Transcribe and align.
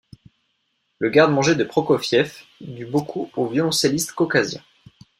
Le 0.97 1.11
garde-manger 1.11 1.53
de 1.53 1.63
Prokofiev 1.63 2.33
dut 2.59 2.87
beaucoup 2.87 3.29
au 3.35 3.45
violoncelliste 3.47 4.13
caucasien. 4.13 4.63